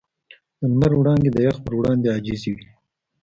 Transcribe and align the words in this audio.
د 0.59 0.61
لمر 0.71 0.91
وړانګې 0.97 1.31
د 1.33 1.37
یخ 1.47 1.57
پر 1.63 1.73
وړاندې 1.77 2.07
عاجزې 2.13 2.51
وې. 2.55 2.67